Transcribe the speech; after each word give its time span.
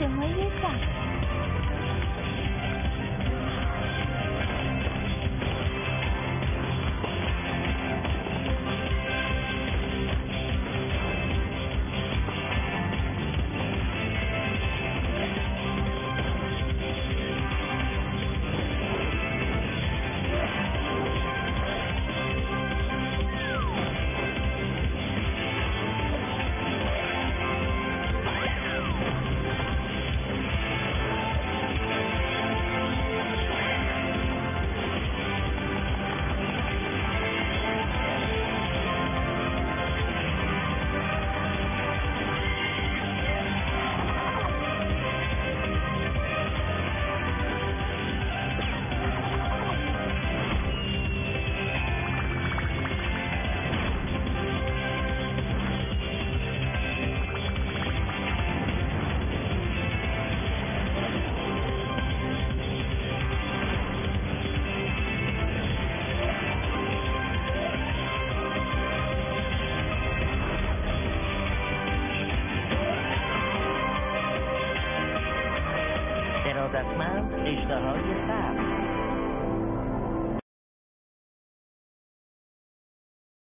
اشتهای 0.00 0.50
سخت 0.62 1.07
ارادتمند 76.58 77.32
اشتهای 77.34 78.26
سبز 78.28 78.67